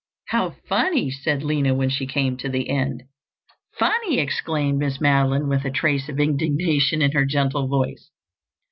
"How 0.29 0.55
funny!" 0.67 1.11
said 1.11 1.43
Lina 1.43 1.75
when 1.75 1.89
she 1.89 2.07
came 2.07 2.35
to 2.37 2.49
the 2.49 2.69
end. 2.71 3.03
"Funny!" 3.77 4.17
exclaimed 4.17 4.79
Miss 4.79 4.99
Madeline, 4.99 5.47
with 5.47 5.63
a 5.63 5.69
trace 5.69 6.09
of 6.09 6.19
indignation 6.19 7.03
in 7.03 7.11
her 7.11 7.23
gentle 7.23 7.67
voice. 7.67 8.09